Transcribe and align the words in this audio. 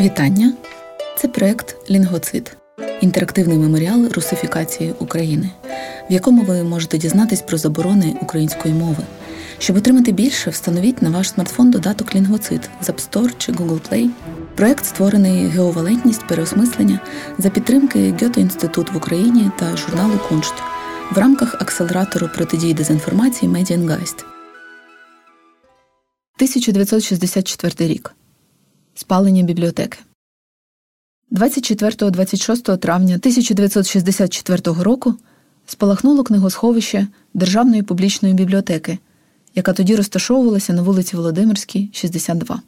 Вітання! 0.00 0.52
Це 1.16 1.28
проект 1.28 1.90
Лінгвоцид 1.90 2.56
інтерактивний 3.00 3.58
меморіал 3.58 4.08
русифікації 4.08 4.94
України, 4.98 5.50
в 6.10 6.12
якому 6.12 6.42
ви 6.42 6.62
можете 6.62 6.98
дізнатись 6.98 7.42
про 7.42 7.58
заборони 7.58 8.16
української 8.22 8.74
мови. 8.74 9.04
Щоб 9.58 9.76
отримати 9.76 10.12
більше, 10.12 10.50
встановіть 10.50 11.02
на 11.02 11.10
ваш 11.10 11.30
смартфон 11.30 11.70
додаток 11.70 12.14
Лінгвоцид 12.14 12.70
з 12.80 12.88
App 12.88 13.10
Store 13.10 13.30
чи 13.38 13.52
Google 13.52 13.80
Play. 13.90 14.08
Проект 14.54 14.84
створений 14.84 15.46
ГО 15.46 15.58
Валентність 15.58 16.26
переосмислення 16.26 17.00
за 17.38 17.50
підтримки 17.50 18.14
Goethe-Institut 18.22 18.92
в 18.92 18.96
Україні 18.96 19.50
та 19.58 19.76
журналу 19.76 20.20
Куншт 20.28 20.54
в 21.12 21.18
рамках 21.18 21.54
акселератору 21.54 22.28
протидії 22.34 22.74
дезінформації 22.74 23.48
Медіангайст. 23.48 24.18
1964 26.36 27.92
рік. 27.92 28.14
Спалення 29.00 29.42
бібліотеки. 29.42 29.98
24-26 31.32 32.78
травня 32.78 33.14
1964 33.14 34.82
року 34.82 35.14
спалахнуло 35.66 36.24
книгосховище 36.24 37.06
Державної 37.34 37.82
публічної 37.82 38.34
бібліотеки, 38.34 38.98
яка 39.54 39.72
тоді 39.72 39.96
розташовувалася 39.96 40.72
на 40.72 40.82
вулиці 40.82 41.16
Володимирській, 41.16 41.90
62. 41.92 42.62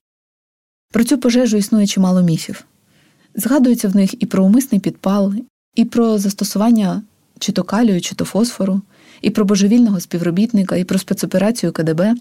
Про 0.92 1.04
цю 1.04 1.18
пожежу 1.18 1.56
існує 1.56 1.86
чимало 1.86 2.22
міфів. 2.22 2.64
Згадується 3.34 3.88
в 3.88 3.96
них 3.96 4.22
і 4.22 4.26
про 4.26 4.44
умисний 4.44 4.80
підпал, 4.80 5.34
і 5.74 5.84
про 5.84 6.18
застосування 6.18 7.02
чи 7.38 7.52
то 7.52 7.62
калію, 7.62 8.00
чи 8.00 8.14
то 8.14 8.24
фосфору, 8.24 8.82
і 9.22 9.30
про 9.30 9.44
божевільного 9.44 10.00
співробітника, 10.00 10.76
і 10.76 10.84
про 10.84 10.98
спецоперацію 10.98 11.72
КДБ, 11.72 12.14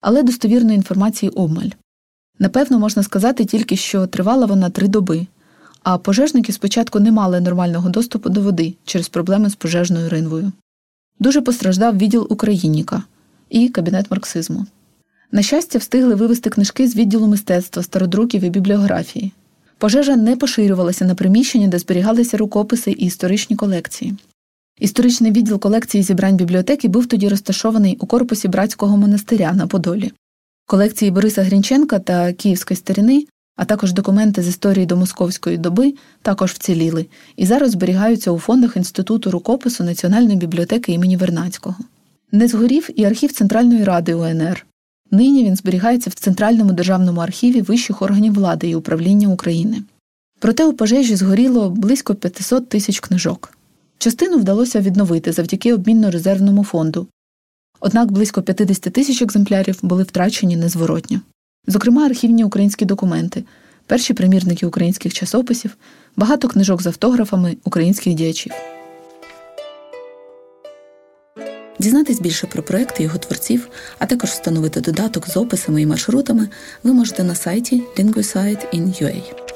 але 0.00 0.22
достовірної 0.22 0.76
інформації 0.76 1.30
обмаль. 1.30 1.70
Напевно, 2.38 2.78
можна 2.78 3.02
сказати 3.02 3.44
тільки, 3.44 3.76
що 3.76 4.06
тривала 4.06 4.46
вона 4.46 4.70
три 4.70 4.88
доби, 4.88 5.26
а 5.82 5.98
пожежники 5.98 6.52
спочатку 6.52 7.00
не 7.00 7.12
мали 7.12 7.40
нормального 7.40 7.90
доступу 7.90 8.28
до 8.28 8.40
води 8.40 8.74
через 8.84 9.08
проблеми 9.08 9.50
з 9.50 9.54
пожежною 9.54 10.08
ринвою. 10.08 10.52
Дуже 11.20 11.40
постраждав 11.40 11.98
відділ 11.98 12.26
Україніка 12.30 13.02
і 13.50 13.68
кабінет 13.68 14.10
марксизму. 14.10 14.66
На 15.32 15.42
щастя, 15.42 15.78
встигли 15.78 16.14
вивезти 16.14 16.50
книжки 16.50 16.88
з 16.88 16.96
відділу 16.96 17.26
мистецтва, 17.26 17.82
стародруків 17.82 18.44
і 18.44 18.50
бібліографії. 18.50 19.32
Пожежа 19.78 20.16
не 20.16 20.36
поширювалася 20.36 21.04
на 21.04 21.14
приміщення, 21.14 21.68
де 21.68 21.78
зберігалися 21.78 22.36
рукописи 22.36 22.90
і 22.90 23.06
історичні 23.06 23.56
колекції. 23.56 24.16
Історичний 24.78 25.32
відділ 25.32 25.58
колекції 25.58 26.02
зібрань 26.02 26.36
бібліотеки 26.36 26.88
був 26.88 27.06
тоді 27.06 27.28
розташований 27.28 27.96
у 28.00 28.06
корпусі 28.06 28.48
братського 28.48 28.96
монастиря 28.96 29.52
на 29.52 29.66
Подолі. 29.66 30.12
Колекції 30.70 31.10
Бориса 31.10 31.42
Грінченка 31.42 31.98
та 31.98 32.32
Київської 32.32 32.76
старини, 32.76 33.24
а 33.56 33.64
також 33.64 33.92
документи 33.92 34.42
з 34.42 34.48
історії 34.48 34.86
до 34.86 34.96
московської 34.96 35.58
доби 35.58 35.94
також 36.22 36.52
вціліли 36.52 37.06
і 37.36 37.46
зараз 37.46 37.70
зберігаються 37.70 38.30
у 38.30 38.38
фондах 38.38 38.76
Інституту 38.76 39.30
рукопису 39.30 39.84
Національної 39.84 40.36
бібліотеки 40.36 40.92
імені 40.92 41.16
Вернацького. 41.16 41.76
Не 42.32 42.48
згорів 42.48 42.88
і 42.96 43.04
архів 43.04 43.32
Центральної 43.32 43.84
ради 43.84 44.14
УНР. 44.14 44.66
Нині 45.10 45.44
він 45.44 45.56
зберігається 45.56 46.10
в 46.10 46.14
Центральному 46.14 46.72
державному 46.72 47.20
архіві 47.20 47.62
вищих 47.62 48.02
органів 48.02 48.34
влади 48.34 48.68
і 48.68 48.74
управління 48.74 49.28
України. 49.28 49.82
Проте 50.38 50.66
у 50.66 50.72
пожежі 50.72 51.16
згоріло 51.16 51.70
близько 51.70 52.14
500 52.14 52.68
тисяч 52.68 53.00
книжок. 53.00 53.58
Частину 53.98 54.38
вдалося 54.38 54.80
відновити 54.80 55.32
завдяки 55.32 55.74
обмінно-резервному 55.74 56.64
фонду. 56.64 57.06
Однак 57.80 58.12
близько 58.12 58.42
50 58.42 58.92
тисяч 58.92 59.22
екземплярів 59.22 59.78
були 59.82 60.02
втрачені 60.02 60.56
незворотньо. 60.56 61.20
Зокрема, 61.66 62.06
архівні 62.06 62.44
українські 62.44 62.84
документи, 62.84 63.44
перші 63.86 64.14
примірники 64.14 64.66
українських 64.66 65.14
часописів, 65.14 65.76
багато 66.16 66.48
книжок 66.48 66.82
з 66.82 66.86
автографами 66.86 67.56
українських 67.64 68.14
діячів. 68.14 68.52
Дізнатись 71.78 72.20
більше 72.20 72.46
про 72.46 72.62
проекти 72.62 73.02
його 73.02 73.18
творців, 73.18 73.68
а 73.98 74.06
також 74.06 74.30
встановити 74.30 74.80
додаток 74.80 75.28
з 75.28 75.36
описами 75.36 75.82
і 75.82 75.86
маршрутами 75.86 76.48
ви 76.84 76.92
можете 76.92 77.24
на 77.24 77.34
сайті 77.34 77.82
Linguisite 77.98 78.78
in 78.78 79.02
UA. 79.02 79.47